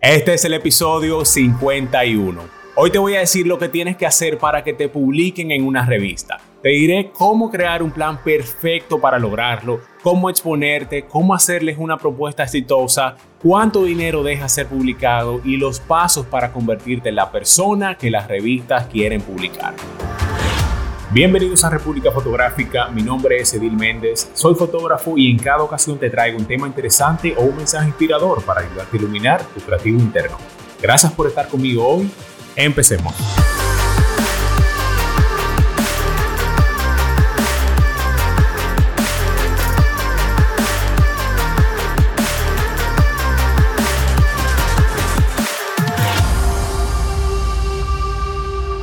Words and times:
Este 0.00 0.34
es 0.34 0.44
el 0.44 0.52
episodio 0.52 1.24
51. 1.24 2.42
Hoy 2.76 2.90
te 2.90 2.98
voy 2.98 3.14
a 3.14 3.20
decir 3.20 3.46
lo 3.46 3.58
que 3.58 3.70
tienes 3.70 3.96
que 3.96 4.04
hacer 4.04 4.36
para 4.36 4.62
que 4.62 4.74
te 4.74 4.90
publiquen 4.90 5.50
en 5.50 5.66
una 5.66 5.86
revista. 5.86 6.38
Te 6.62 6.68
diré 6.68 7.10
cómo 7.12 7.50
crear 7.50 7.82
un 7.82 7.90
plan 7.90 8.22
perfecto 8.22 9.00
para 9.00 9.18
lograrlo, 9.18 9.80
cómo 10.02 10.28
exponerte, 10.28 11.06
cómo 11.06 11.34
hacerles 11.34 11.78
una 11.78 11.96
propuesta 11.96 12.42
exitosa, 12.42 13.16
cuánto 13.42 13.84
dinero 13.84 14.22
deja 14.22 14.50
ser 14.50 14.66
publicado 14.66 15.40
y 15.44 15.56
los 15.56 15.80
pasos 15.80 16.26
para 16.26 16.52
convertirte 16.52 17.08
en 17.08 17.16
la 17.16 17.32
persona 17.32 17.96
que 17.96 18.10
las 18.10 18.28
revistas 18.28 18.88
quieren 18.88 19.22
publicar. 19.22 19.74
Bienvenidos 21.12 21.62
a 21.62 21.70
República 21.70 22.10
Fotográfica, 22.10 22.88
mi 22.88 23.00
nombre 23.00 23.38
es 23.38 23.54
Edil 23.54 23.72
Méndez, 23.72 24.28
soy 24.34 24.56
fotógrafo 24.56 25.16
y 25.16 25.30
en 25.30 25.38
cada 25.38 25.62
ocasión 25.62 25.98
te 25.98 26.10
traigo 26.10 26.36
un 26.36 26.46
tema 26.46 26.66
interesante 26.66 27.32
o 27.38 27.42
un 27.42 27.56
mensaje 27.56 27.86
inspirador 27.86 28.42
para 28.42 28.62
ayudarte 28.62 28.96
a 28.96 29.00
iluminar 29.00 29.44
tu 29.54 29.60
creativo 29.60 30.00
interno. 30.00 30.36
Gracias 30.82 31.12
por 31.12 31.28
estar 31.28 31.46
conmigo 31.46 31.86
hoy, 31.86 32.10
empecemos. 32.56 33.14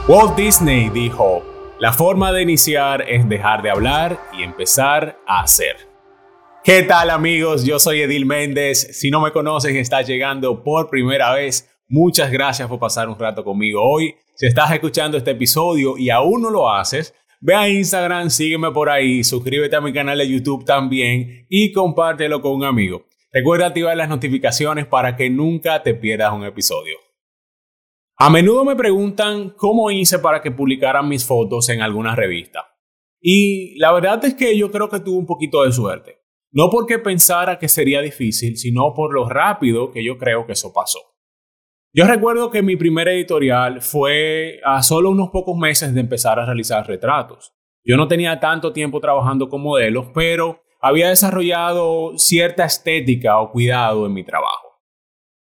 Walt 0.08 0.36
Disney 0.38 0.90
dijo, 0.90 1.53
la 1.84 1.92
forma 1.92 2.32
de 2.32 2.44
iniciar 2.44 3.04
es 3.10 3.28
dejar 3.28 3.62
de 3.62 3.70
hablar 3.70 4.18
y 4.32 4.44
empezar 4.44 5.20
a 5.28 5.42
hacer. 5.42 5.76
¿Qué 6.64 6.84
tal 6.84 7.10
amigos? 7.10 7.66
Yo 7.66 7.78
soy 7.78 8.00
Edil 8.00 8.26
Méndez. 8.26 8.98
Si 8.98 9.12
no 9.12 9.20
me 9.20 9.34
conoces 9.34 9.74
y 9.74 9.80
estás 9.80 10.08
llegando 10.08 10.64
por 10.64 10.90
primera 10.90 11.34
vez, 11.34 11.70
muchas 11.90 12.32
gracias 12.32 12.70
por 12.70 12.80
pasar 12.80 13.10
un 13.10 13.20
rato 13.20 13.44
conmigo 13.44 13.84
hoy. 13.84 14.16
Si 14.34 14.46
estás 14.46 14.72
escuchando 14.72 15.18
este 15.18 15.32
episodio 15.32 15.98
y 15.98 16.10
aún 16.10 16.44
no 16.44 16.52
lo 16.52 16.72
haces, 16.72 17.14
ve 17.42 17.54
a 17.54 17.68
Instagram, 17.68 18.30
sígueme 18.30 18.72
por 18.72 18.90
ahí, 18.90 19.22
suscríbete 19.22 19.76
a 19.76 19.82
mi 19.82 19.92
canal 19.92 20.18
de 20.18 20.30
YouTube 20.30 20.64
también 20.64 21.46
y 21.50 21.74
compártelo 21.74 22.42
con 22.42 22.54
un 22.54 22.64
amigo. 22.64 23.08
Recuerda 23.34 23.68
activar 23.68 23.98
las 23.98 24.08
notificaciones 24.08 24.86
para 24.86 25.18
que 25.18 25.30
nunca 25.30 25.84
te 25.84 25.94
pierdas 25.94 26.32
un 26.32 26.46
episodio. 26.46 27.03
A 28.18 28.30
menudo 28.30 28.64
me 28.64 28.76
preguntan 28.76 29.50
cómo 29.58 29.90
hice 29.92 30.20
para 30.20 30.42
que 30.42 30.52
publicaran 30.52 31.08
mis 31.08 31.26
fotos 31.26 31.70
en 31.70 31.82
alguna 31.82 32.16
revista. 32.16 32.68
Y 33.20 33.78
la 33.80 33.92
verdad 33.92 34.24
es 34.26 34.36
que 34.36 34.58
yo 34.58 34.72
creo 34.72 34.90
que 34.90 35.00
tuve 35.00 35.18
un 35.18 35.26
poquito 35.26 35.64
de 35.64 35.72
suerte. 35.72 36.20
No 36.52 36.70
porque 36.70 37.00
pensara 37.00 37.58
que 37.58 37.68
sería 37.68 38.02
difícil, 38.02 38.58
sino 38.58 38.94
por 38.94 39.14
lo 39.14 39.28
rápido 39.28 39.92
que 39.92 40.04
yo 40.04 40.18
creo 40.18 40.46
que 40.46 40.54
eso 40.54 40.72
pasó. 40.72 41.00
Yo 41.96 42.06
recuerdo 42.06 42.52
que 42.52 42.62
mi 42.62 42.76
primer 42.76 43.08
editorial 43.08 43.82
fue 43.82 44.60
a 44.64 44.84
solo 44.84 45.10
unos 45.10 45.30
pocos 45.30 45.58
meses 45.58 45.94
de 45.94 46.02
empezar 46.02 46.40
a 46.40 46.46
realizar 46.46 46.88
retratos. 46.88 47.54
Yo 47.84 47.98
no 47.98 48.08
tenía 48.08 48.40
tanto 48.40 48.74
tiempo 48.74 49.00
trabajando 49.00 49.50
con 49.50 49.62
modelos, 49.62 50.08
pero 50.14 50.62
había 50.82 51.10
desarrollado 51.10 52.18
cierta 52.18 52.66
estética 52.66 53.40
o 53.40 53.52
cuidado 53.52 54.06
en 54.06 54.14
mi 54.14 54.24
trabajo. 54.24 54.63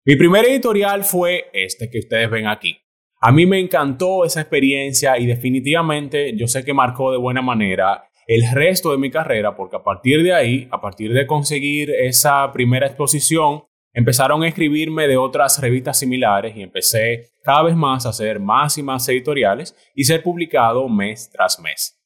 Mi 0.07 0.17
primer 0.17 0.45
editorial 0.45 1.03
fue 1.03 1.47
este 1.55 1.89
que 1.89 2.01
ustedes 2.01 2.29
ven 2.29 2.47
aquí. 2.47 2.77
A 3.23 3.33
mí 3.33 3.47
me 3.47 3.59
encantó 3.59 4.27
esa 4.27 4.43
experiencia 4.43 5.19
y 5.19 5.25
definitivamente 5.25 6.37
yo 6.37 6.47
sé 6.47 6.63
que 6.63 6.75
marcó 6.75 7.11
de 7.11 7.17
buena 7.17 7.41
manera 7.41 8.11
el 8.27 8.43
resto 8.53 8.91
de 8.91 8.99
mi 8.99 9.11
carrera 9.11 9.57
porque 9.57 9.77
a 9.77 9.83
partir 9.83 10.23
de 10.23 10.35
ahí, 10.35 10.69
a 10.71 10.79
partir 10.79 11.15
de 11.15 11.27
conseguir 11.27 11.91
esa 11.91 12.53
primera 12.53 12.87
exposición, 12.87 13.65
empezaron 13.95 14.43
a 14.43 14.49
escribirme 14.49 15.09
de 15.09 15.17
otras 15.17 15.59
revistas 15.59 16.01
similares 16.01 16.55
y 16.55 16.61
empecé 16.61 17.31
cada 17.43 17.63
vez 17.63 17.75
más 17.75 18.05
a 18.05 18.11
hacer 18.11 18.41
más 18.41 18.77
y 18.77 18.83
más 18.83 19.09
editoriales 19.09 19.75
y 19.95 20.05
ser 20.05 20.23
publicado 20.23 20.87
mes 20.91 21.31
tras 21.33 21.59
mes. 21.61 21.99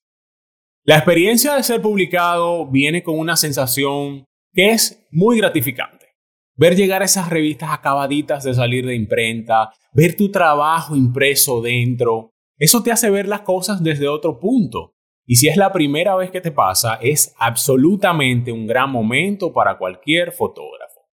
La 0.84 0.94
experiencia 0.98 1.56
de 1.56 1.64
ser 1.64 1.82
publicado 1.82 2.64
viene 2.70 3.02
con 3.02 3.18
una 3.18 3.34
sensación 3.34 4.24
que 4.52 4.70
es 4.70 5.04
muy 5.10 5.38
gratificante. 5.38 5.97
Ver 6.58 6.74
llegar 6.74 7.04
esas 7.04 7.30
revistas 7.30 7.70
acabaditas 7.70 8.42
de 8.42 8.52
salir 8.52 8.84
de 8.84 8.96
imprenta, 8.96 9.70
ver 9.92 10.16
tu 10.16 10.32
trabajo 10.32 10.96
impreso 10.96 11.62
dentro, 11.62 12.32
eso 12.58 12.82
te 12.82 12.90
hace 12.90 13.10
ver 13.10 13.28
las 13.28 13.42
cosas 13.42 13.82
desde 13.82 14.08
otro 14.08 14.40
punto. 14.40 14.94
Y 15.24 15.36
si 15.36 15.46
es 15.46 15.56
la 15.56 15.72
primera 15.72 16.16
vez 16.16 16.32
que 16.32 16.40
te 16.40 16.50
pasa, 16.50 16.98
es 17.00 17.32
absolutamente 17.38 18.50
un 18.50 18.66
gran 18.66 18.90
momento 18.90 19.52
para 19.52 19.78
cualquier 19.78 20.32
fotógrafo. 20.32 21.06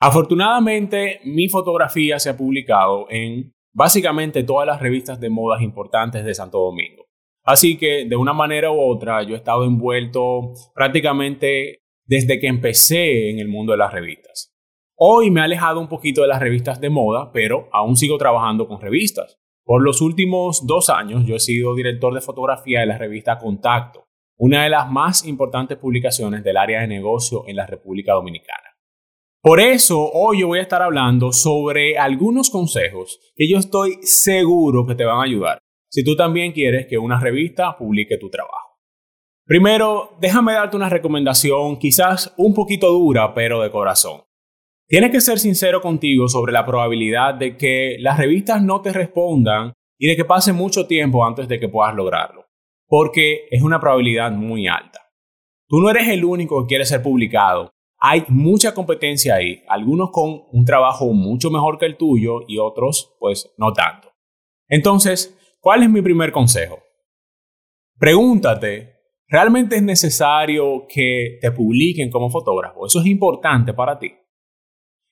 Afortunadamente, 0.00 1.20
mi 1.24 1.48
fotografía 1.48 2.18
se 2.18 2.30
ha 2.30 2.36
publicado 2.36 3.06
en 3.10 3.52
básicamente 3.72 4.42
todas 4.42 4.66
las 4.66 4.80
revistas 4.80 5.20
de 5.20 5.30
modas 5.30 5.62
importantes 5.62 6.24
de 6.24 6.34
Santo 6.34 6.58
Domingo. 6.58 7.04
Así 7.44 7.76
que, 7.76 8.06
de 8.06 8.16
una 8.16 8.32
manera 8.32 8.72
u 8.72 8.80
otra, 8.80 9.22
yo 9.22 9.34
he 9.34 9.38
estado 9.38 9.64
envuelto 9.64 10.52
prácticamente 10.74 11.82
desde 12.06 12.40
que 12.40 12.48
empecé 12.48 13.30
en 13.30 13.38
el 13.38 13.48
mundo 13.48 13.72
de 13.72 13.78
las 13.78 13.92
revistas. 13.92 14.53
Hoy 14.96 15.30
me 15.30 15.40
he 15.40 15.44
alejado 15.44 15.80
un 15.80 15.88
poquito 15.88 16.22
de 16.22 16.28
las 16.28 16.38
revistas 16.38 16.80
de 16.80 16.88
moda, 16.88 17.32
pero 17.32 17.68
aún 17.72 17.96
sigo 17.96 18.16
trabajando 18.16 18.68
con 18.68 18.80
revistas. 18.80 19.40
Por 19.64 19.82
los 19.82 20.00
últimos 20.00 20.66
dos 20.66 20.88
años 20.88 21.24
yo 21.26 21.34
he 21.34 21.40
sido 21.40 21.74
director 21.74 22.14
de 22.14 22.20
fotografía 22.20 22.80
de 22.80 22.86
la 22.86 22.98
revista 22.98 23.38
Contacto, 23.38 24.06
una 24.36 24.62
de 24.62 24.70
las 24.70 24.88
más 24.90 25.26
importantes 25.26 25.78
publicaciones 25.78 26.44
del 26.44 26.56
área 26.56 26.80
de 26.80 26.86
negocio 26.86 27.42
en 27.48 27.56
la 27.56 27.66
República 27.66 28.12
Dominicana. 28.12 28.76
Por 29.42 29.60
eso 29.60 30.10
hoy 30.12 30.40
yo 30.40 30.46
voy 30.46 30.60
a 30.60 30.62
estar 30.62 30.80
hablando 30.80 31.32
sobre 31.32 31.98
algunos 31.98 32.48
consejos 32.48 33.18
que 33.34 33.48
yo 33.50 33.58
estoy 33.58 33.98
seguro 34.02 34.86
que 34.86 34.94
te 34.94 35.04
van 35.04 35.18
a 35.18 35.24
ayudar 35.24 35.58
si 35.94 36.02
tú 36.02 36.16
también 36.16 36.52
quieres 36.52 36.86
que 36.88 36.98
una 36.98 37.20
revista 37.20 37.76
publique 37.76 38.18
tu 38.18 38.28
trabajo. 38.28 38.80
Primero, 39.44 40.16
déjame 40.20 40.54
darte 40.54 40.76
una 40.76 40.88
recomendación 40.88 41.78
quizás 41.78 42.34
un 42.36 42.54
poquito 42.54 42.90
dura, 42.90 43.34
pero 43.34 43.60
de 43.60 43.70
corazón. 43.70 44.22
Tienes 44.86 45.10
que 45.10 45.20
ser 45.22 45.38
sincero 45.38 45.80
contigo 45.80 46.28
sobre 46.28 46.52
la 46.52 46.66
probabilidad 46.66 47.34
de 47.34 47.56
que 47.56 47.96
las 48.00 48.18
revistas 48.18 48.62
no 48.62 48.82
te 48.82 48.92
respondan 48.92 49.72
y 49.98 50.08
de 50.08 50.16
que 50.16 50.26
pase 50.26 50.52
mucho 50.52 50.86
tiempo 50.86 51.24
antes 51.24 51.48
de 51.48 51.58
que 51.58 51.70
puedas 51.70 51.94
lograrlo, 51.94 52.44
porque 52.86 53.46
es 53.50 53.62
una 53.62 53.80
probabilidad 53.80 54.30
muy 54.32 54.68
alta. 54.68 55.00
Tú 55.68 55.80
no 55.80 55.88
eres 55.88 56.08
el 56.08 56.24
único 56.24 56.62
que 56.62 56.68
quiere 56.68 56.84
ser 56.84 57.02
publicado. 57.02 57.70
Hay 57.98 58.24
mucha 58.28 58.74
competencia 58.74 59.36
ahí, 59.36 59.62
algunos 59.68 60.10
con 60.10 60.42
un 60.52 60.64
trabajo 60.66 61.06
mucho 61.14 61.50
mejor 61.50 61.78
que 61.78 61.86
el 61.86 61.96
tuyo 61.96 62.40
y 62.46 62.58
otros 62.58 63.16
pues 63.18 63.54
no 63.56 63.72
tanto. 63.72 64.12
Entonces, 64.68 65.34
¿cuál 65.60 65.82
es 65.82 65.88
mi 65.88 66.02
primer 66.02 66.30
consejo? 66.30 66.80
Pregúntate, 67.98 68.96
¿realmente 69.28 69.76
es 69.76 69.82
necesario 69.82 70.86
que 70.86 71.38
te 71.40 71.50
publiquen 71.52 72.10
como 72.10 72.28
fotógrafo? 72.28 72.84
Eso 72.84 73.00
es 73.00 73.06
importante 73.06 73.72
para 73.72 73.98
ti. 73.98 74.12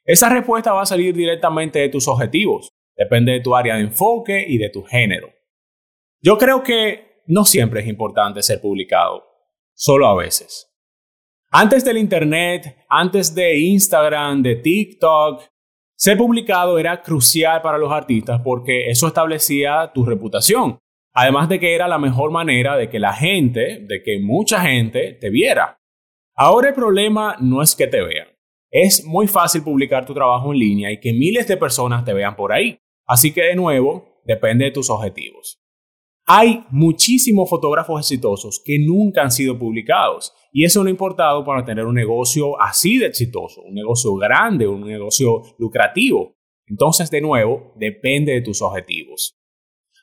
Esa 0.04 0.28
respuesta 0.28 0.72
va 0.72 0.82
a 0.82 0.86
salir 0.86 1.14
directamente 1.14 1.78
de 1.78 1.88
tus 1.88 2.08
objetivos. 2.08 2.68
Depende 2.96 3.32
de 3.32 3.40
tu 3.40 3.54
área 3.54 3.76
de 3.76 3.82
enfoque 3.82 4.44
y 4.46 4.58
de 4.58 4.68
tu 4.68 4.82
género. 4.82 5.32
Yo 6.20 6.38
creo 6.38 6.62
que 6.62 7.22
no 7.26 7.44
siempre 7.44 7.80
es 7.80 7.86
importante 7.86 8.42
ser 8.42 8.60
publicado, 8.60 9.24
solo 9.74 10.06
a 10.06 10.16
veces. 10.16 10.68
Antes 11.50 11.84
del 11.84 11.98
Internet, 11.98 12.84
antes 12.88 13.34
de 13.34 13.58
Instagram, 13.58 14.42
de 14.42 14.56
TikTok, 14.56 15.42
ser 15.94 16.16
publicado 16.16 16.78
era 16.78 17.02
crucial 17.02 17.60
para 17.62 17.78
los 17.78 17.92
artistas 17.92 18.40
porque 18.42 18.88
eso 18.90 19.06
establecía 19.06 19.92
tu 19.94 20.04
reputación. 20.04 20.78
Además 21.14 21.48
de 21.48 21.60
que 21.60 21.74
era 21.74 21.88
la 21.88 21.98
mejor 21.98 22.30
manera 22.30 22.76
de 22.76 22.88
que 22.88 22.98
la 22.98 23.12
gente, 23.12 23.80
de 23.86 24.02
que 24.02 24.18
mucha 24.18 24.62
gente 24.62 25.12
te 25.20 25.30
viera. 25.30 25.78
Ahora 26.34 26.70
el 26.70 26.74
problema 26.74 27.36
no 27.38 27.62
es 27.62 27.76
que 27.76 27.86
te 27.86 28.02
vean. 28.02 28.28
Es 28.74 29.04
muy 29.04 29.26
fácil 29.26 29.62
publicar 29.62 30.06
tu 30.06 30.14
trabajo 30.14 30.50
en 30.50 30.58
línea 30.58 30.90
y 30.90 30.98
que 30.98 31.12
miles 31.12 31.46
de 31.46 31.58
personas 31.58 32.06
te 32.06 32.14
vean 32.14 32.34
por 32.34 32.54
ahí. 32.54 32.78
Así 33.06 33.30
que 33.30 33.42
de 33.42 33.54
nuevo, 33.54 34.20
depende 34.24 34.64
de 34.64 34.70
tus 34.70 34.88
objetivos. 34.88 35.60
Hay 36.24 36.64
muchísimos 36.70 37.50
fotógrafos 37.50 38.00
exitosos 38.00 38.62
que 38.64 38.78
nunca 38.78 39.22
han 39.22 39.30
sido 39.30 39.58
publicados 39.58 40.32
y 40.52 40.64
eso 40.64 40.82
no 40.82 40.88
ha 40.88 40.90
importado 40.90 41.44
para 41.44 41.66
tener 41.66 41.84
un 41.84 41.94
negocio 41.94 42.58
así 42.62 42.96
de 42.96 43.06
exitoso, 43.06 43.60
un 43.60 43.74
negocio 43.74 44.14
grande, 44.14 44.66
un 44.66 44.86
negocio 44.86 45.42
lucrativo. 45.58 46.36
Entonces, 46.66 47.10
de 47.10 47.20
nuevo, 47.20 47.74
depende 47.76 48.32
de 48.32 48.40
tus 48.40 48.62
objetivos. 48.62 49.36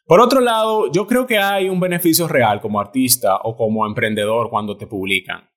Por 0.05 0.21
otro 0.21 0.41
lado, 0.41 0.91
yo 0.91 1.07
creo 1.07 1.25
que 1.25 1.39
hay 1.39 1.69
un 1.69 1.79
beneficio 1.79 2.27
real 2.27 2.61
como 2.61 2.79
artista 2.79 3.37
o 3.43 3.55
como 3.55 3.87
emprendedor 3.87 4.51
cuando 4.51 4.77
te 4.77 4.85
publican. 4.85 5.49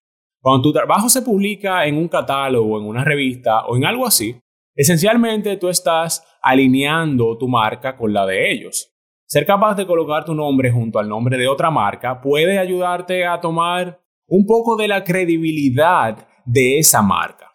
Cuando 0.43 0.63
tu 0.63 0.73
trabajo 0.73 1.09
se 1.09 1.23
publica 1.23 1.87
en 1.87 1.97
un 1.97 2.09
catálogo, 2.09 2.81
en 2.81 2.85
una 2.85 3.05
revista 3.05 3.65
o 3.67 3.77
en 3.77 3.85
algo 3.85 4.05
así, 4.05 4.35
esencialmente 4.75 5.57
tú 5.57 5.69
estás 5.69 6.27
alineando 6.43 7.39
tu 7.39 7.47
marca 7.47 7.97
con 7.97 8.13
la 8.13 8.27
de 8.27 8.51
ellos. 8.51 8.93
Ser 9.25 9.47
capaz 9.47 9.77
de 9.77 9.87
colocar 9.87 10.25
tu 10.25 10.35
nombre 10.35 10.73
junto 10.73 10.99
al 10.99 11.09
nombre 11.09 11.39
de 11.39 11.47
otra 11.47 11.71
marca 11.71 12.21
puede 12.21 12.59
ayudarte 12.59 13.25
a 13.25 13.41
tomar 13.41 14.01
un 14.27 14.45
poco 14.45 14.75
de 14.75 14.89
la 14.89 15.05
credibilidad 15.05 16.27
de 16.45 16.81
esa 16.81 17.03
marca. 17.03 17.53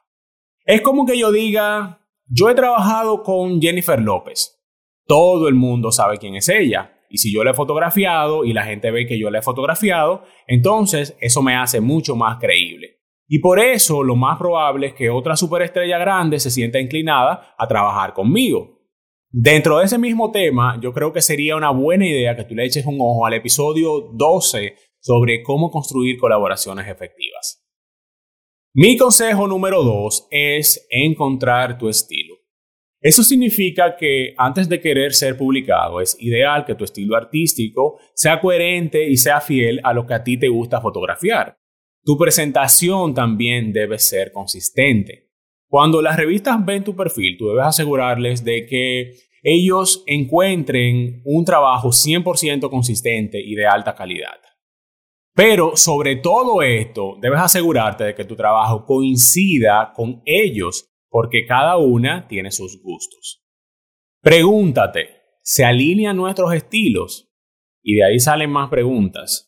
Es 0.63 0.79
como 0.81 1.05
que 1.05 1.17
yo 1.17 1.29
diga, 1.31 1.99
Yo 2.29 2.49
he 2.49 2.55
trabajado 2.55 3.21
con 3.21 3.61
Jennifer 3.61 4.01
López. 4.01 4.61
Todo 5.05 5.49
el 5.49 5.55
mundo 5.55 5.91
sabe 5.91 6.17
quién 6.17 6.35
es 6.35 6.47
ella. 6.47 6.93
Y 7.09 7.19
si 7.19 7.33
yo 7.33 7.43
la 7.43 7.51
he 7.51 7.53
fotografiado 7.53 8.43
y 8.43 8.53
la 8.53 8.63
gente 8.63 8.91
ve 8.91 9.05
que 9.07 9.17
yo 9.17 9.29
la 9.29 9.39
he 9.39 9.41
fotografiado, 9.41 10.23
entonces 10.45 11.17
eso 11.21 11.41
me 11.41 11.55
hace 11.55 11.79
mucho 11.79 12.15
más 12.15 12.37
creíble. 12.37 12.76
Y 13.27 13.39
por 13.39 13.59
eso 13.59 14.03
lo 14.03 14.15
más 14.15 14.37
probable 14.37 14.87
es 14.87 14.93
que 14.93 15.09
otra 15.09 15.35
superestrella 15.35 15.97
grande 15.97 16.39
se 16.39 16.49
sienta 16.49 16.79
inclinada 16.79 17.55
a 17.57 17.67
trabajar 17.67 18.13
conmigo. 18.13 18.77
Dentro 19.29 19.77
de 19.77 19.85
ese 19.85 19.97
mismo 19.97 20.31
tema, 20.31 20.79
yo 20.81 20.93
creo 20.93 21.11
que 21.11 21.21
sería 21.21 21.57
una 21.57 21.71
buena 21.71 22.07
idea 22.07 22.35
que 22.35 22.45
tú 22.45 22.55
le 22.55 22.65
eches 22.65 22.85
un 22.85 22.97
ojo 22.99 23.25
al 23.25 23.33
episodio 23.33 24.09
12 24.13 24.75
sobre 24.99 25.43
cómo 25.43 25.69
construir 25.69 26.17
colaboraciones 26.17 26.87
efectivas. 26.87 27.63
Mi 28.73 28.95
consejo 28.95 29.47
número 29.47 29.83
2 29.83 30.27
es 30.31 30.87
encontrar 30.89 31.77
tu 31.77 31.89
estilo. 31.89 32.35
Eso 33.01 33.23
significa 33.23 33.95
que 33.95 34.33
antes 34.37 34.69
de 34.69 34.79
querer 34.79 35.13
ser 35.13 35.37
publicado, 35.37 35.99
es 35.99 36.17
ideal 36.19 36.65
que 36.65 36.75
tu 36.75 36.83
estilo 36.83 37.15
artístico 37.15 37.99
sea 38.13 38.39
coherente 38.39 39.07
y 39.07 39.17
sea 39.17 39.41
fiel 39.41 39.81
a 39.83 39.93
lo 39.93 40.05
que 40.05 40.13
a 40.13 40.23
ti 40.23 40.37
te 40.37 40.47
gusta 40.47 40.81
fotografiar. 40.81 41.57
Tu 42.07 42.17
presentación 42.17 43.13
también 43.13 43.73
debe 43.73 43.99
ser 43.99 44.31
consistente. 44.31 45.27
Cuando 45.67 46.01
las 46.01 46.15
revistas 46.15 46.65
ven 46.65 46.85
tu 46.85 46.95
perfil, 46.95 47.35
tú 47.37 47.49
debes 47.49 47.65
asegurarles 47.65 48.45
de 48.45 48.65
que 48.65 49.15
ellos 49.43 50.05
encuentren 50.07 51.21
un 51.25 51.43
trabajo 51.43 51.89
100% 51.89 52.69
consistente 52.69 53.41
y 53.45 53.55
de 53.55 53.67
alta 53.67 53.93
calidad. 53.93 54.39
Pero 55.35 55.75
sobre 55.75 56.15
todo 56.15 56.61
esto, 56.61 57.17
debes 57.19 57.41
asegurarte 57.41 58.05
de 58.05 58.15
que 58.15 58.23
tu 58.23 58.37
trabajo 58.37 58.85
coincida 58.85 59.91
con 59.93 60.21
ellos 60.23 60.89
porque 61.09 61.45
cada 61.45 61.75
una 61.75 62.25
tiene 62.29 62.51
sus 62.51 62.81
gustos. 62.81 63.43
Pregúntate, 64.21 65.09
¿se 65.43 65.65
alinean 65.65 66.15
nuestros 66.15 66.53
estilos? 66.53 67.29
Y 67.83 67.95
de 67.95 68.05
ahí 68.05 68.19
salen 68.21 68.49
más 68.49 68.69
preguntas. 68.69 69.46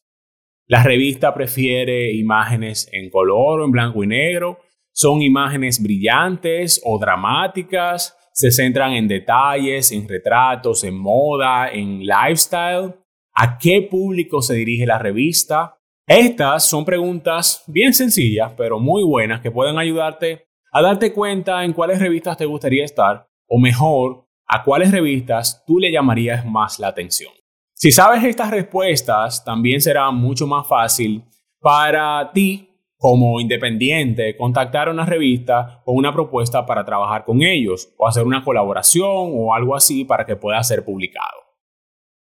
¿La 0.72 0.84
revista 0.84 1.34
prefiere 1.34 2.14
imágenes 2.14 2.88
en 2.92 3.10
color 3.10 3.60
o 3.60 3.66
en 3.66 3.72
blanco 3.72 4.04
y 4.04 4.08
negro? 4.08 4.60
¿Son 4.94 5.20
imágenes 5.20 5.82
brillantes 5.82 6.80
o 6.86 7.00
dramáticas? 7.00 8.16
¿Se 8.34 8.52
centran 8.52 8.94
en 8.94 9.08
detalles, 9.08 9.92
en 9.92 10.08
retratos, 10.08 10.84
en 10.84 10.96
moda, 10.96 11.72
en 11.72 12.02
lifestyle? 12.02 12.94
¿A 13.34 13.58
qué 13.58 13.82
público 13.90 14.44
se 14.44 14.54
dirige 14.54 14.86
la 14.86 15.00
revista? 15.00 15.76
Estas 16.06 16.70
son 16.70 16.86
preguntas 16.86 17.64
bien 17.66 17.92
sencillas, 17.92 18.54
pero 18.56 18.80
muy 18.80 19.04
buenas 19.04 19.42
que 19.42 19.50
pueden 19.50 19.80
ayudarte 19.80 20.46
a 20.72 20.84
darte 20.84 21.14
cuenta 21.14 21.64
en 21.64 21.74
cuáles 21.74 21.98
revistas 21.98 22.38
te 22.38 22.46
gustaría 22.46 22.86
estar, 22.86 23.26
o 23.48 23.58
mejor, 23.58 24.28
a 24.46 24.64
cuáles 24.64 24.92
revistas 24.92 25.64
tú 25.66 25.80
le 25.80 25.92
llamarías 25.92 26.46
más 26.46 26.78
la 26.78 26.90
atención. 26.90 27.39
Si 27.82 27.94
sabes 27.94 28.26
estas 28.26 28.52
respuestas, 28.52 29.42
también 29.46 29.80
será 29.80 30.12
mucho 30.12 30.46
más 30.46 30.68
fácil 30.68 31.24
para 31.62 32.30
ti 32.34 32.68
como 32.98 33.40
independiente 33.40 34.36
contactar 34.36 34.90
a 34.90 34.92
una 34.92 35.06
revista 35.06 35.82
con 35.86 35.96
una 35.96 36.12
propuesta 36.12 36.66
para 36.66 36.84
trabajar 36.84 37.24
con 37.24 37.42
ellos 37.42 37.88
o 37.98 38.06
hacer 38.06 38.26
una 38.26 38.44
colaboración 38.44 39.32
o 39.34 39.54
algo 39.54 39.78
así 39.78 40.04
para 40.04 40.26
que 40.26 40.36
pueda 40.36 40.62
ser 40.62 40.84
publicado. 40.84 41.40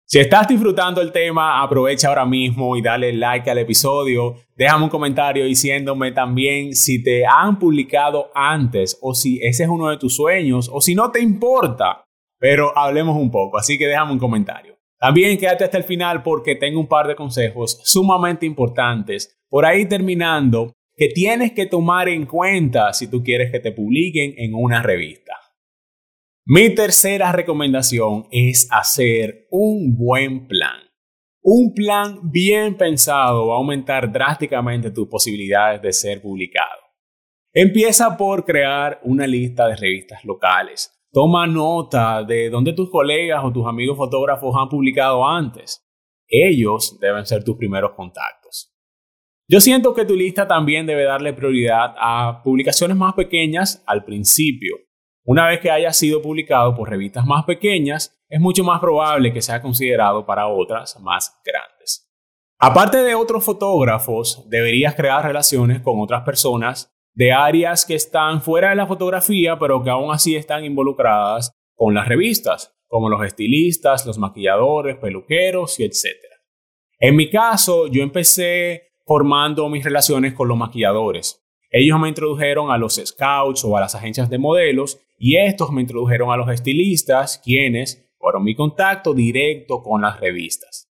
Si 0.06 0.20
estás 0.20 0.48
disfrutando 0.48 1.02
el 1.02 1.12
tema, 1.12 1.62
aprovecha 1.62 2.08
ahora 2.08 2.26
mismo 2.26 2.78
y 2.78 2.82
dale 2.82 3.12
like 3.12 3.52
al 3.52 3.58
episodio. 3.58 4.36
Déjame 4.56 4.86
un 4.86 4.90
comentario 4.90 5.44
diciéndome 5.44 6.14
también 6.14 6.74
si 6.74 7.04
te 7.04 7.26
han 7.26 7.60
publicado 7.60 8.32
antes 8.34 8.98
o 9.02 9.14
si 9.14 9.42
ese 9.42 9.64
es 9.64 9.70
uno 9.70 9.90
de 9.90 9.98
tus 9.98 10.16
sueños 10.16 10.70
o 10.72 10.80
si 10.80 10.96
no 10.96 11.12
te 11.12 11.20
importa. 11.20 12.06
Pero 12.40 12.72
hablemos 12.78 13.18
un 13.18 13.30
poco, 13.30 13.58
así 13.58 13.78
que 13.78 13.88
déjame 13.88 14.14
un 14.14 14.20
comentario. 14.20 14.81
También 15.02 15.40
quédate 15.40 15.64
hasta 15.64 15.80
el 15.80 15.84
final 15.84 16.22
porque 16.22 16.56
tengo 16.56 16.80
un 16.80 16.88
par 16.88 17.08
de 17.08 17.16
consejos 17.16 17.82
sumamente 17.84 18.46
importantes. 18.46 19.36
Por 19.50 19.66
ahí 19.66 19.88
terminando, 19.88 20.74
que 20.96 21.08
tienes 21.08 21.54
que 21.54 21.66
tomar 21.66 22.08
en 22.08 22.28
cuenta 22.28 22.94
si 22.94 23.10
tú 23.10 23.24
quieres 23.24 23.52
que 23.52 23.60
te 23.60 23.72
publiquen 23.72 24.36
en 24.38 24.54
una 24.54 24.84
revista. 24.84 25.34
Mi 26.46 26.76
tercera 26.76 27.32
recomendación 27.32 28.28
es 28.30 28.68
hacer 28.70 29.48
un 29.50 29.98
buen 29.98 30.48
plan. 30.48 30.78
Un 31.42 31.74
plan 31.74 32.32
bien 32.32 32.78
pensado 32.78 33.48
va 33.48 33.56
a 33.56 33.58
aumentar 33.58 34.12
drásticamente 34.12 34.92
tus 34.92 35.08
posibilidades 35.08 35.82
de 35.82 35.94
ser 35.94 36.22
publicado. 36.22 36.80
Empieza 37.52 38.16
por 38.18 38.46
crear 38.46 39.00
una 39.04 39.26
lista 39.26 39.68
de 39.68 39.78
revistas 39.78 40.24
locales. 40.26 41.01
Toma 41.12 41.46
nota 41.48 42.24
de 42.24 42.50
dónde 42.50 42.74
tus 42.74 42.90
colegas 42.90 43.44
o 43.44 43.52
tus 43.52 43.68
amigos 43.68 43.98
fotógrafos 43.98 44.56
han 44.58 44.70
publicado 44.70 45.28
antes. 45.28 45.86
Ellos 46.28 46.98
deben 47.00 47.26
ser 47.26 47.44
tus 47.44 47.58
primeros 47.58 47.92
contactos. 47.92 48.74
Yo 49.50 49.60
siento 49.60 49.94
que 49.94 50.06
tu 50.06 50.16
lista 50.16 50.48
también 50.48 50.86
debe 50.86 51.04
darle 51.04 51.34
prioridad 51.34 51.94
a 51.98 52.42
publicaciones 52.44 52.96
más 52.96 53.14
pequeñas 53.14 53.84
al 53.86 54.06
principio 54.06 54.78
una 55.24 55.48
vez 55.48 55.60
que 55.60 55.70
haya 55.70 55.94
sido 55.94 56.22
publicado 56.22 56.76
por 56.76 56.90
revistas 56.90 57.26
más 57.26 57.46
pequeñas, 57.46 58.20
es 58.28 58.40
mucho 58.40 58.64
más 58.64 58.80
probable 58.80 59.32
que 59.32 59.42
sea 59.42 59.62
considerado 59.62 60.26
para 60.26 60.48
otras 60.48 61.00
más 61.00 61.40
grandes. 61.46 62.12
Aparte 62.58 62.98
de 62.98 63.14
otros 63.14 63.44
fotógrafos, 63.44 64.44
deberías 64.50 64.96
crear 64.96 65.24
relaciones 65.24 65.82
con 65.82 66.00
otras 66.00 66.24
personas 66.24 66.92
de 67.14 67.32
áreas 67.32 67.86
que 67.86 67.96
están 67.96 68.42
fuera 68.42 68.70
de 68.70 68.76
la 68.76 68.88
fotografía, 68.88 69.60
pero 69.60 69.84
que 69.84 69.90
aún 69.90 70.14
así 70.14 70.36
están 70.36 70.64
involucradas 70.64 71.52
con 71.76 71.94
las 71.94 72.08
revistas, 72.08 72.74
como 72.88 73.10
los 73.10 73.26
estilistas, 73.26 74.06
los 74.06 74.18
maquilladores, 74.18 74.98
peluqueros 74.98 75.80
y 75.80 75.84
etc. 75.84 76.06
En 77.00 77.16
mi 77.16 77.30
caso, 77.30 77.88
yo 77.88 78.04
empecé 78.04 78.92
formando 79.06 79.68
mis 79.70 79.84
relaciones 79.84 80.34
con 80.34 80.48
los 80.48 80.58
maquilladores. 80.58 81.44
Ellos 81.70 82.00
me 82.00 82.10
introdujeron 82.10 82.70
a 82.70 82.78
los 82.78 83.02
scouts 83.04 83.64
o 83.64 83.78
a 83.78 83.82
las 83.82 83.96
agencias 83.96 84.30
de 84.30 84.38
modelos 84.38 85.00
y 85.18 85.38
estos 85.38 85.72
me 85.72 85.82
introdujeron 85.82 86.32
a 86.32 86.38
los 86.38 86.50
estilistas, 86.50 87.42
quienes 87.44 88.12
fueron 88.18 88.44
mi 88.44 88.56
contacto 88.56 89.14
directo 89.14 89.82
con 89.82 90.02
las 90.02 90.20
revistas. 90.20 90.90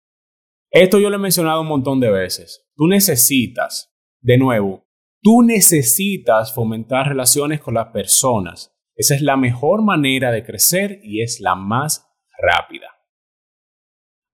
Esto 0.71 0.99
yo 0.99 1.11
lo 1.11 1.17
he 1.17 1.21
mencionado 1.21 1.61
un 1.61 1.69
montón 1.69 2.01
de 2.01 2.11
veces. 2.11 2.67
Tú 2.75 2.87
necesitas, 2.87 3.95
de 4.21 4.39
nuevo, 4.39 4.87
tú 5.23 5.43
necesitas 5.43 6.55
fomentar 6.55 7.09
relaciones 7.09 7.61
con 7.61 7.75
las 7.75 7.89
personas. 7.89 8.75
Esa 8.95 9.15
es 9.15 9.23
la 9.23 9.37
mejor 9.37 9.83
manera 9.83 10.31
de 10.33 10.45
crecer 10.45 11.01
y 11.03 11.23
es 11.23 11.41
la 11.41 11.55
más 11.55 12.07
rápida. 12.39 12.89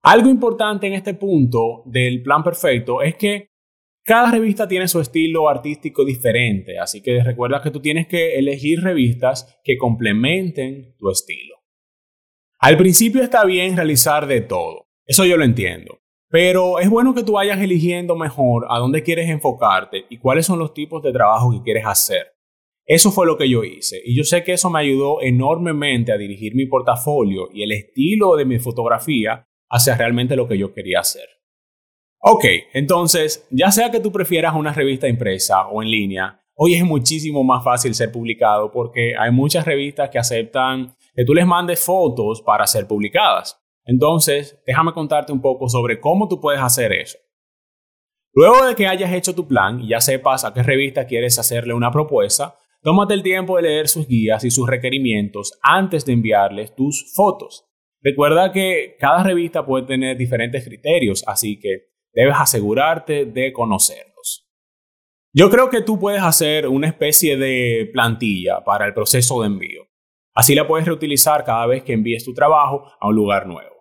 Algo 0.02 0.30
importante 0.30 0.86
en 0.86 0.94
este 0.94 1.14
punto 1.14 1.82
del 1.86 2.22
plan 2.22 2.42
perfecto 2.42 3.02
es 3.02 3.16
que 3.16 3.50
cada 4.04 4.30
revista 4.30 4.66
tiene 4.66 4.88
su 4.88 5.00
estilo 5.00 5.50
artístico 5.50 6.02
diferente, 6.04 6.78
así 6.78 7.02
que 7.02 7.22
recuerda 7.22 7.60
que 7.60 7.70
tú 7.70 7.80
tienes 7.80 8.06
que 8.06 8.38
elegir 8.38 8.80
revistas 8.80 9.60
que 9.62 9.76
complementen 9.76 10.94
tu 10.96 11.10
estilo. 11.10 11.56
Al 12.58 12.78
principio 12.78 13.22
está 13.22 13.44
bien 13.44 13.76
realizar 13.76 14.26
de 14.26 14.40
todo, 14.40 14.86
eso 15.04 15.26
yo 15.26 15.36
lo 15.36 15.44
entiendo, 15.44 16.00
pero 16.30 16.78
es 16.78 16.90
bueno 16.90 17.14
que 17.14 17.22
tú 17.22 17.32
vayas 17.32 17.60
eligiendo 17.60 18.16
mejor 18.16 18.66
a 18.68 18.78
dónde 18.78 19.02
quieres 19.02 19.28
enfocarte 19.28 20.04
y 20.10 20.18
cuáles 20.18 20.46
son 20.46 20.58
los 20.58 20.74
tipos 20.74 21.02
de 21.02 21.12
trabajo 21.12 21.50
que 21.52 21.62
quieres 21.62 21.86
hacer. 21.86 22.34
Eso 22.84 23.10
fue 23.10 23.26
lo 23.26 23.36
que 23.36 23.48
yo 23.48 23.64
hice 23.64 24.00
y 24.04 24.16
yo 24.16 24.24
sé 24.24 24.44
que 24.44 24.52
eso 24.52 24.70
me 24.70 24.80
ayudó 24.80 25.20
enormemente 25.22 26.12
a 26.12 26.18
dirigir 26.18 26.54
mi 26.54 26.66
portafolio 26.66 27.48
y 27.52 27.62
el 27.62 27.72
estilo 27.72 28.36
de 28.36 28.44
mi 28.44 28.58
fotografía 28.58 29.46
hacia 29.70 29.96
realmente 29.96 30.36
lo 30.36 30.48
que 30.48 30.58
yo 30.58 30.72
quería 30.72 31.00
hacer. 31.00 31.28
Ok, 32.20 32.44
entonces, 32.72 33.46
ya 33.50 33.70
sea 33.70 33.90
que 33.90 34.00
tú 34.00 34.10
prefieras 34.10 34.54
una 34.54 34.72
revista 34.72 35.06
impresa 35.06 35.68
o 35.68 35.82
en 35.82 35.90
línea, 35.90 36.42
hoy 36.54 36.74
es 36.74 36.84
muchísimo 36.84 37.44
más 37.44 37.62
fácil 37.62 37.94
ser 37.94 38.10
publicado 38.10 38.72
porque 38.72 39.14
hay 39.16 39.30
muchas 39.30 39.64
revistas 39.64 40.10
que 40.10 40.18
aceptan 40.18 40.94
que 41.14 41.24
tú 41.24 41.32
les 41.32 41.46
mandes 41.46 41.84
fotos 41.84 42.42
para 42.42 42.66
ser 42.66 42.86
publicadas. 42.86 43.60
Entonces, 43.88 44.62
déjame 44.66 44.92
contarte 44.92 45.32
un 45.32 45.40
poco 45.40 45.66
sobre 45.70 45.98
cómo 45.98 46.28
tú 46.28 46.38
puedes 46.42 46.60
hacer 46.60 46.92
eso. 46.92 47.16
Luego 48.34 48.66
de 48.66 48.74
que 48.74 48.86
hayas 48.86 49.10
hecho 49.14 49.34
tu 49.34 49.48
plan 49.48 49.80
y 49.80 49.88
ya 49.88 50.00
sepas 50.02 50.44
a 50.44 50.52
qué 50.52 50.62
revista 50.62 51.06
quieres 51.06 51.38
hacerle 51.38 51.72
una 51.72 51.90
propuesta, 51.90 52.58
tómate 52.82 53.14
el 53.14 53.22
tiempo 53.22 53.56
de 53.56 53.62
leer 53.62 53.88
sus 53.88 54.06
guías 54.06 54.44
y 54.44 54.50
sus 54.50 54.68
requerimientos 54.68 55.58
antes 55.62 56.04
de 56.04 56.12
enviarles 56.12 56.76
tus 56.76 57.14
fotos. 57.14 57.64
Recuerda 58.02 58.52
que 58.52 58.96
cada 59.00 59.22
revista 59.22 59.64
puede 59.64 59.86
tener 59.86 60.18
diferentes 60.18 60.66
criterios, 60.66 61.24
así 61.26 61.58
que 61.58 61.88
debes 62.12 62.36
asegurarte 62.38 63.24
de 63.24 63.54
conocerlos. 63.54 64.50
Yo 65.32 65.48
creo 65.48 65.70
que 65.70 65.80
tú 65.80 65.98
puedes 65.98 66.22
hacer 66.22 66.68
una 66.68 66.88
especie 66.88 67.38
de 67.38 67.88
plantilla 67.90 68.62
para 68.64 68.84
el 68.84 68.92
proceso 68.92 69.40
de 69.40 69.46
envío. 69.46 69.88
Así 70.34 70.54
la 70.54 70.66
puedes 70.68 70.86
reutilizar 70.86 71.42
cada 71.42 71.66
vez 71.66 71.82
que 71.84 71.94
envíes 71.94 72.22
tu 72.22 72.34
trabajo 72.34 72.84
a 73.00 73.08
un 73.08 73.14
lugar 73.14 73.46
nuevo. 73.46 73.77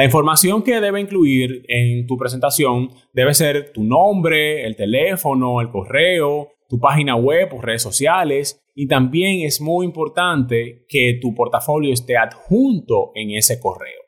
La 0.00 0.06
información 0.06 0.62
que 0.62 0.80
debe 0.80 0.98
incluir 0.98 1.62
en 1.68 2.06
tu 2.06 2.16
presentación 2.16 2.88
debe 3.12 3.34
ser 3.34 3.70
tu 3.70 3.84
nombre, 3.84 4.64
el 4.64 4.74
teléfono, 4.74 5.60
el 5.60 5.68
correo, 5.68 6.52
tu 6.70 6.80
página 6.80 7.16
web 7.16 7.52
o 7.52 7.60
redes 7.60 7.82
sociales 7.82 8.62
y 8.74 8.88
también 8.88 9.44
es 9.44 9.60
muy 9.60 9.84
importante 9.84 10.86
que 10.88 11.18
tu 11.20 11.34
portafolio 11.34 11.92
esté 11.92 12.16
adjunto 12.16 13.10
en 13.14 13.32
ese 13.32 13.60
correo. 13.60 14.00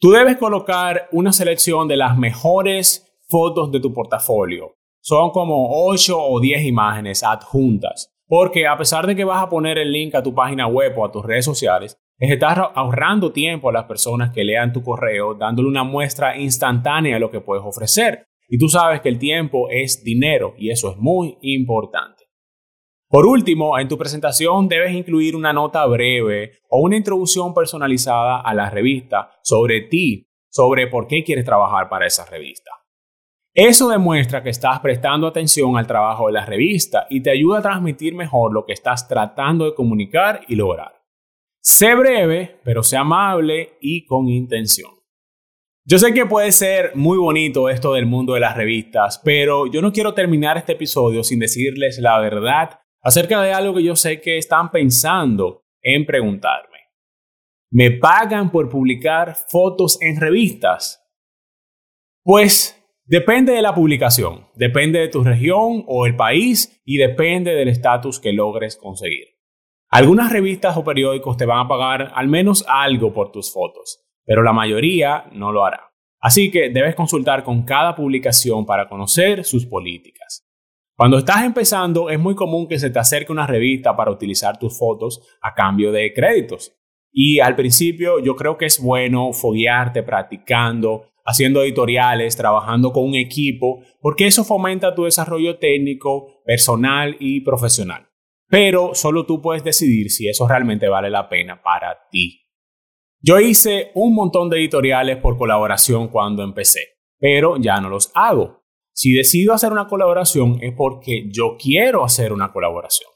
Tú 0.00 0.12
debes 0.12 0.38
colocar 0.38 1.10
una 1.12 1.34
selección 1.34 1.88
de 1.88 1.98
las 1.98 2.16
mejores 2.16 3.14
fotos 3.28 3.70
de 3.70 3.80
tu 3.80 3.92
portafolio. 3.92 4.76
Son 5.02 5.28
como 5.28 5.88
8 5.88 6.18
o 6.18 6.40
10 6.40 6.64
imágenes 6.64 7.22
adjuntas. 7.22 8.08
Porque 8.26 8.66
a 8.66 8.78
pesar 8.78 9.06
de 9.06 9.14
que 9.14 9.24
vas 9.24 9.42
a 9.42 9.50
poner 9.50 9.76
el 9.76 9.92
link 9.92 10.14
a 10.14 10.22
tu 10.22 10.34
página 10.34 10.66
web 10.66 10.96
o 10.96 11.04
a 11.04 11.12
tus 11.12 11.22
redes 11.22 11.44
sociales, 11.44 11.98
estás 12.30 12.58
ahorrando 12.74 13.32
tiempo 13.32 13.70
a 13.70 13.72
las 13.72 13.84
personas 13.86 14.32
que 14.32 14.44
lean 14.44 14.72
tu 14.72 14.82
correo, 14.82 15.34
dándole 15.34 15.68
una 15.68 15.82
muestra 15.82 16.38
instantánea 16.38 17.14
de 17.14 17.20
lo 17.20 17.30
que 17.30 17.40
puedes 17.40 17.64
ofrecer. 17.64 18.26
Y 18.48 18.58
tú 18.58 18.68
sabes 18.68 19.00
que 19.00 19.08
el 19.08 19.18
tiempo 19.18 19.68
es 19.70 20.04
dinero 20.04 20.54
y 20.56 20.70
eso 20.70 20.90
es 20.90 20.98
muy 20.98 21.38
importante. 21.40 22.24
Por 23.08 23.26
último, 23.26 23.78
en 23.78 23.88
tu 23.88 23.98
presentación 23.98 24.68
debes 24.68 24.94
incluir 24.94 25.36
una 25.36 25.52
nota 25.52 25.84
breve 25.86 26.52
o 26.70 26.80
una 26.80 26.96
introducción 26.96 27.52
personalizada 27.52 28.40
a 28.40 28.54
la 28.54 28.70
revista 28.70 29.32
sobre 29.42 29.82
ti, 29.82 30.28
sobre 30.48 30.86
por 30.86 31.06
qué 31.06 31.24
quieres 31.24 31.44
trabajar 31.44 31.88
para 31.88 32.06
esa 32.06 32.24
revista. 32.24 32.70
Eso 33.52 33.88
demuestra 33.88 34.42
que 34.42 34.48
estás 34.48 34.80
prestando 34.80 35.26
atención 35.26 35.76
al 35.76 35.86
trabajo 35.86 36.28
de 36.28 36.32
la 36.32 36.46
revista 36.46 37.06
y 37.10 37.22
te 37.22 37.30
ayuda 37.30 37.58
a 37.58 37.62
transmitir 37.62 38.14
mejor 38.14 38.52
lo 38.54 38.64
que 38.64 38.72
estás 38.72 39.06
tratando 39.08 39.66
de 39.66 39.74
comunicar 39.74 40.40
y 40.48 40.54
lograr. 40.54 41.01
Sé 41.64 41.94
breve, 41.94 42.58
pero 42.64 42.82
sé 42.82 42.96
amable 42.96 43.78
y 43.80 44.04
con 44.04 44.28
intención. 44.28 44.90
Yo 45.84 46.00
sé 46.00 46.12
que 46.12 46.26
puede 46.26 46.50
ser 46.50 46.90
muy 46.96 47.18
bonito 47.18 47.68
esto 47.68 47.92
del 47.92 48.04
mundo 48.04 48.34
de 48.34 48.40
las 48.40 48.56
revistas, 48.56 49.20
pero 49.24 49.70
yo 49.70 49.80
no 49.80 49.92
quiero 49.92 50.12
terminar 50.12 50.58
este 50.58 50.72
episodio 50.72 51.22
sin 51.22 51.38
decirles 51.38 52.00
la 52.00 52.18
verdad 52.18 52.80
acerca 53.00 53.40
de 53.42 53.52
algo 53.52 53.76
que 53.76 53.84
yo 53.84 53.94
sé 53.94 54.20
que 54.20 54.38
están 54.38 54.72
pensando 54.72 55.62
en 55.80 56.04
preguntarme. 56.04 56.78
¿Me 57.70 57.92
pagan 57.92 58.50
por 58.50 58.68
publicar 58.68 59.36
fotos 59.48 59.98
en 60.00 60.20
revistas? 60.20 61.00
Pues 62.24 62.76
depende 63.04 63.52
de 63.52 63.62
la 63.62 63.72
publicación, 63.72 64.48
depende 64.56 64.98
de 64.98 65.08
tu 65.08 65.22
región 65.22 65.84
o 65.86 66.06
el 66.06 66.16
país 66.16 66.82
y 66.84 66.96
depende 66.96 67.54
del 67.54 67.68
estatus 67.68 68.18
que 68.18 68.32
logres 68.32 68.76
conseguir. 68.76 69.31
Algunas 69.94 70.32
revistas 70.32 70.74
o 70.78 70.84
periódicos 70.84 71.36
te 71.36 71.44
van 71.44 71.58
a 71.58 71.68
pagar 71.68 72.12
al 72.14 72.26
menos 72.26 72.64
algo 72.66 73.12
por 73.12 73.30
tus 73.30 73.52
fotos, 73.52 74.02
pero 74.24 74.42
la 74.42 74.54
mayoría 74.54 75.26
no 75.32 75.52
lo 75.52 75.66
hará. 75.66 75.92
Así 76.18 76.50
que 76.50 76.70
debes 76.70 76.94
consultar 76.94 77.44
con 77.44 77.64
cada 77.64 77.94
publicación 77.94 78.64
para 78.64 78.88
conocer 78.88 79.44
sus 79.44 79.66
políticas. 79.66 80.48
Cuando 80.96 81.18
estás 81.18 81.44
empezando, 81.44 82.08
es 82.08 82.18
muy 82.18 82.34
común 82.34 82.68
que 82.68 82.78
se 82.78 82.88
te 82.88 82.98
acerque 82.98 83.32
una 83.32 83.46
revista 83.46 83.94
para 83.94 84.10
utilizar 84.10 84.58
tus 84.58 84.78
fotos 84.78 85.20
a 85.42 85.52
cambio 85.52 85.92
de 85.92 86.10
créditos. 86.14 86.72
Y 87.12 87.40
al 87.40 87.54
principio 87.54 88.18
yo 88.18 88.34
creo 88.34 88.56
que 88.56 88.64
es 88.64 88.80
bueno 88.80 89.34
foguearte 89.34 90.02
practicando, 90.02 91.10
haciendo 91.22 91.62
editoriales, 91.62 92.34
trabajando 92.34 92.94
con 92.94 93.04
un 93.04 93.14
equipo, 93.14 93.82
porque 94.00 94.26
eso 94.26 94.42
fomenta 94.42 94.94
tu 94.94 95.04
desarrollo 95.04 95.58
técnico, 95.58 96.42
personal 96.46 97.14
y 97.20 97.42
profesional. 97.42 98.08
Pero 98.52 98.94
solo 98.94 99.24
tú 99.24 99.40
puedes 99.40 99.64
decidir 99.64 100.10
si 100.10 100.28
eso 100.28 100.46
realmente 100.46 100.86
vale 100.86 101.08
la 101.08 101.26
pena 101.26 101.62
para 101.62 102.06
ti. 102.10 102.42
Yo 103.18 103.40
hice 103.40 103.92
un 103.94 104.14
montón 104.14 104.50
de 104.50 104.58
editoriales 104.58 105.16
por 105.16 105.38
colaboración 105.38 106.08
cuando 106.08 106.42
empecé, 106.42 106.98
pero 107.18 107.56
ya 107.56 107.80
no 107.80 107.88
los 107.88 108.12
hago. 108.14 108.62
Si 108.92 109.14
decido 109.14 109.54
hacer 109.54 109.72
una 109.72 109.86
colaboración 109.86 110.58
es 110.60 110.74
porque 110.76 111.30
yo 111.32 111.56
quiero 111.58 112.04
hacer 112.04 112.30
una 112.30 112.52
colaboración. 112.52 113.08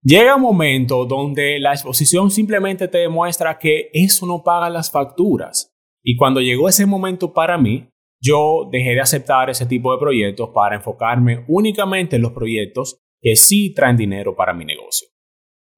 Llega 0.00 0.36
un 0.36 0.42
momento 0.42 1.06
donde 1.06 1.58
la 1.58 1.72
exposición 1.72 2.30
simplemente 2.30 2.86
te 2.86 2.98
demuestra 2.98 3.58
que 3.58 3.90
eso 3.92 4.26
no 4.26 4.44
paga 4.44 4.70
las 4.70 4.92
facturas. 4.92 5.74
Y 6.04 6.16
cuando 6.16 6.40
llegó 6.40 6.68
ese 6.68 6.86
momento 6.86 7.32
para 7.32 7.58
mí, 7.58 7.88
yo 8.20 8.68
dejé 8.70 8.90
de 8.90 9.00
aceptar 9.00 9.50
ese 9.50 9.66
tipo 9.66 9.92
de 9.92 9.98
proyectos 9.98 10.50
para 10.54 10.76
enfocarme 10.76 11.44
únicamente 11.48 12.14
en 12.14 12.22
los 12.22 12.30
proyectos 12.30 13.01
que 13.22 13.36
sí 13.36 13.72
traen 13.72 13.96
dinero 13.96 14.34
para 14.34 14.52
mi 14.52 14.64
negocio. 14.64 15.08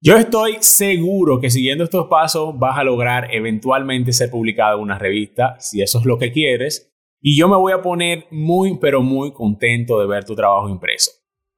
Yo 0.00 0.16
estoy 0.16 0.56
seguro 0.60 1.40
que 1.40 1.50
siguiendo 1.50 1.84
estos 1.84 2.08
pasos 2.08 2.58
vas 2.58 2.78
a 2.78 2.84
lograr 2.84 3.32
eventualmente 3.32 4.12
ser 4.12 4.30
publicado 4.30 4.76
en 4.76 4.82
una 4.82 4.98
revista, 4.98 5.56
si 5.60 5.80
eso 5.82 6.00
es 6.00 6.04
lo 6.04 6.18
que 6.18 6.32
quieres, 6.32 6.92
y 7.20 7.38
yo 7.38 7.48
me 7.48 7.56
voy 7.56 7.72
a 7.72 7.80
poner 7.80 8.26
muy, 8.30 8.78
pero 8.78 9.00
muy 9.00 9.32
contento 9.32 9.98
de 10.00 10.06
ver 10.06 10.24
tu 10.24 10.34
trabajo 10.34 10.68
impreso. 10.68 11.10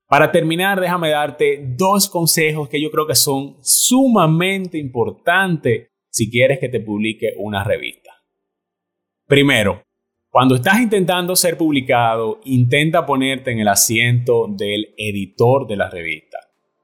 Para 0.09 0.31
terminar, 0.31 0.81
déjame 0.81 1.11
darte 1.11 1.75
dos 1.76 2.09
consejos 2.09 2.69
que 2.69 2.81
yo 2.81 2.90
creo 2.93 3.07
que 3.07 3.16
son 3.16 3.57
sumamente 3.62 4.78
importantes 4.78 5.88
si 6.09 6.31
quieres 6.31 6.61
que 6.61 6.69
te 6.69 6.78
publique 6.78 7.33
una 7.38 7.64
revista. 7.64 8.12
Primero, 9.26 9.83
cuando 10.37 10.57
estás 10.57 10.83
intentando 10.83 11.35
ser 11.35 11.57
publicado, 11.57 12.43
intenta 12.45 13.07
ponerte 13.07 13.52
en 13.52 13.61
el 13.61 13.69
asiento 13.69 14.47
del 14.47 14.93
editor 14.99 15.66
de 15.66 15.76
la 15.76 15.88
revista. 15.88 16.37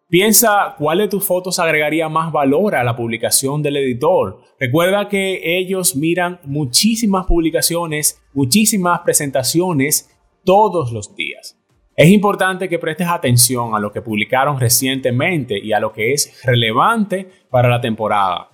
Piensa 0.08 0.74
cuál 0.78 0.96
de 0.96 1.08
tus 1.08 1.26
fotos 1.26 1.58
agregaría 1.58 2.08
más 2.08 2.32
valor 2.32 2.74
a 2.74 2.82
la 2.82 2.96
publicación 2.96 3.60
del 3.60 3.76
editor. 3.76 4.40
Recuerda 4.58 5.06
que 5.06 5.58
ellos 5.58 5.94
miran 5.96 6.40
muchísimas 6.44 7.26
publicaciones, 7.26 8.22
muchísimas 8.32 9.00
presentaciones 9.00 10.10
todos 10.46 10.90
los 10.90 11.14
días. 11.14 11.62
Es 11.94 12.08
importante 12.08 12.70
que 12.70 12.78
prestes 12.78 13.08
atención 13.08 13.74
a 13.74 13.80
lo 13.80 13.92
que 13.92 14.00
publicaron 14.00 14.58
recientemente 14.58 15.58
y 15.62 15.74
a 15.74 15.78
lo 15.78 15.92
que 15.92 16.14
es 16.14 16.40
relevante 16.42 17.28
para 17.50 17.68
la 17.68 17.82
temporada. 17.82 18.51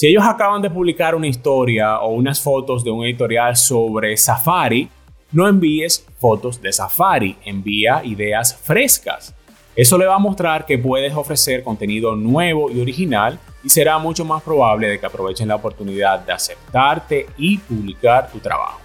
Si 0.00 0.06
ellos 0.06 0.24
acaban 0.24 0.62
de 0.62 0.70
publicar 0.70 1.14
una 1.14 1.26
historia 1.26 2.00
o 2.00 2.14
unas 2.14 2.40
fotos 2.40 2.82
de 2.82 2.90
un 2.90 3.04
editorial 3.04 3.54
sobre 3.54 4.16
Safari, 4.16 4.88
no 5.30 5.46
envíes 5.46 6.06
fotos 6.18 6.62
de 6.62 6.72
Safari, 6.72 7.36
envía 7.44 8.00
ideas 8.02 8.56
frescas. 8.56 9.34
Eso 9.76 9.98
le 9.98 10.06
va 10.06 10.14
a 10.14 10.18
mostrar 10.18 10.64
que 10.64 10.78
puedes 10.78 11.14
ofrecer 11.14 11.62
contenido 11.62 12.16
nuevo 12.16 12.70
y 12.70 12.80
original 12.80 13.38
y 13.62 13.68
será 13.68 13.98
mucho 13.98 14.24
más 14.24 14.42
probable 14.42 14.88
de 14.88 14.98
que 14.98 15.04
aprovechen 15.04 15.48
la 15.48 15.56
oportunidad 15.56 16.20
de 16.20 16.32
aceptarte 16.32 17.26
y 17.36 17.58
publicar 17.58 18.32
tu 18.32 18.38
trabajo. 18.38 18.80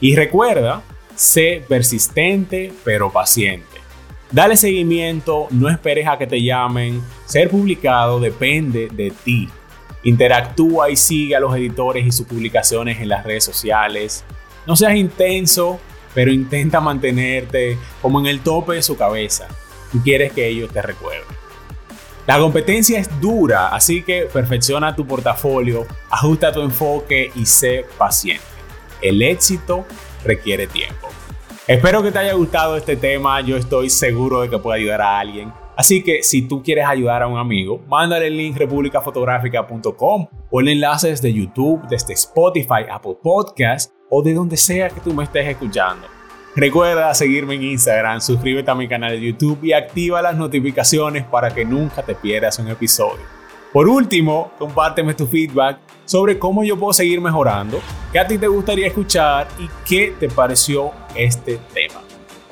Y 0.00 0.16
recuerda, 0.16 0.82
sé 1.14 1.62
persistente 1.68 2.72
pero 2.84 3.12
paciente. 3.12 3.78
Dale 4.32 4.56
seguimiento, 4.56 5.46
no 5.50 5.68
esperes 5.68 6.08
a 6.08 6.18
que 6.18 6.26
te 6.26 6.42
llamen. 6.42 7.00
Ser 7.26 7.48
publicado 7.48 8.18
depende 8.18 8.88
de 8.88 9.12
ti. 9.12 9.48
Interactúa 10.04 10.90
y 10.90 10.96
sigue 10.96 11.36
a 11.36 11.40
los 11.40 11.54
editores 11.56 12.06
y 12.06 12.12
sus 12.12 12.26
publicaciones 12.26 13.00
en 13.00 13.08
las 13.08 13.24
redes 13.24 13.44
sociales. 13.44 14.24
No 14.66 14.76
seas 14.76 14.94
intenso, 14.96 15.80
pero 16.14 16.32
intenta 16.32 16.80
mantenerte 16.80 17.78
como 18.00 18.20
en 18.20 18.26
el 18.26 18.40
tope 18.40 18.74
de 18.74 18.82
su 18.82 18.96
cabeza 18.96 19.48
y 19.92 19.98
quieres 20.00 20.32
que 20.32 20.48
ellos 20.48 20.70
te 20.72 20.82
recuerden. 20.82 21.26
La 22.26 22.38
competencia 22.38 23.00
es 23.00 23.20
dura, 23.20 23.68
así 23.68 24.02
que 24.02 24.28
perfecciona 24.32 24.94
tu 24.94 25.06
portafolio, 25.06 25.86
ajusta 26.08 26.52
tu 26.52 26.62
enfoque 26.62 27.32
y 27.34 27.46
sé 27.46 27.84
paciente. 27.98 28.44
El 29.00 29.22
éxito 29.22 29.84
requiere 30.24 30.68
tiempo. 30.68 31.08
Espero 31.66 32.02
que 32.02 32.12
te 32.12 32.20
haya 32.20 32.34
gustado 32.34 32.76
este 32.76 32.96
tema, 32.96 33.40
yo 33.40 33.56
estoy 33.56 33.90
seguro 33.90 34.42
de 34.42 34.50
que 34.50 34.58
puede 34.58 34.80
ayudar 34.80 35.00
a 35.00 35.18
alguien. 35.18 35.52
Así 35.76 36.02
que 36.02 36.22
si 36.22 36.42
tú 36.42 36.62
quieres 36.62 36.86
ayudar 36.86 37.22
a 37.22 37.26
un 37.26 37.38
amigo, 37.38 37.80
mándale 37.88 38.26
el 38.26 38.36
link 38.36 38.56
republicafotográfica.com 38.56 40.26
o 40.50 40.60
el 40.60 40.68
enlace 40.68 41.08
desde 41.08 41.32
YouTube, 41.32 41.82
desde 41.88 42.12
Spotify, 42.12 42.84
Apple 42.90 43.16
Podcast 43.22 43.92
o 44.10 44.22
de 44.22 44.34
donde 44.34 44.56
sea 44.56 44.90
que 44.90 45.00
tú 45.00 45.14
me 45.14 45.24
estés 45.24 45.48
escuchando. 45.48 46.06
Recuerda 46.54 47.14
seguirme 47.14 47.54
en 47.54 47.62
Instagram, 47.62 48.20
suscríbete 48.20 48.70
a 48.70 48.74
mi 48.74 48.86
canal 48.86 49.12
de 49.12 49.20
YouTube 49.22 49.64
y 49.64 49.72
activa 49.72 50.20
las 50.20 50.36
notificaciones 50.36 51.24
para 51.24 51.54
que 51.54 51.64
nunca 51.64 52.02
te 52.02 52.14
pierdas 52.14 52.58
un 52.58 52.68
episodio. 52.68 53.24
Por 53.72 53.88
último, 53.88 54.52
compárteme 54.58 55.14
tu 55.14 55.26
feedback 55.26 55.78
sobre 56.04 56.38
cómo 56.38 56.62
yo 56.62 56.78
puedo 56.78 56.92
seguir 56.92 57.22
mejorando, 57.22 57.80
qué 58.12 58.18
a 58.18 58.26
ti 58.26 58.36
te 58.36 58.46
gustaría 58.46 58.86
escuchar 58.86 59.48
y 59.58 59.66
qué 59.88 60.14
te 60.20 60.28
pareció 60.28 60.90
este 61.14 61.58
tema. 61.72 62.02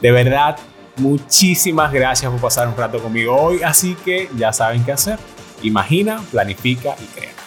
De 0.01 0.11
verdad, 0.11 0.57
muchísimas 1.01 1.93
gracias 1.93 2.31
por 2.31 2.41
pasar 2.41 2.69
un 2.69 2.77
rato 2.77 3.03
conmigo 3.03 3.35
hoy, 3.35 3.63
así 3.63 3.97
que 4.05 4.29
ya 4.37 4.53
saben 4.53 4.85
qué 4.85 4.93
hacer. 4.93 5.19
Imagina, 5.63 6.23
planifica 6.31 6.95
y 7.01 7.05
crea. 7.07 7.40